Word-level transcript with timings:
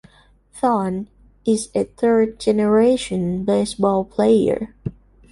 Thon 0.53 1.09
is 1.45 1.69
a 1.75 1.83
third-generation 1.83 3.45
baseball 3.45 4.03
player. 4.03 4.73